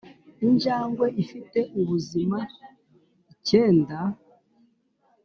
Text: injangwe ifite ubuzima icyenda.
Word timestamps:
injangwe 0.45 1.07
ifite 1.23 1.59
ubuzima 1.79 2.39
icyenda. 3.33 3.99